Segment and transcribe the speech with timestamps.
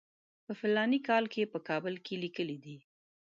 [0.45, 2.77] په فلاني کال کې په کابل کې لیکلی دی.